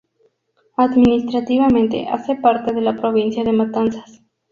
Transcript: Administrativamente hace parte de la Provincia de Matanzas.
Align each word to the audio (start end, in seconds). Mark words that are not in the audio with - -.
Administrativamente 0.77 2.07
hace 2.09 2.33
parte 2.35 2.73
de 2.73 2.81
la 2.81 2.95
Provincia 2.95 3.43
de 3.43 3.51
Matanzas. 3.53 4.23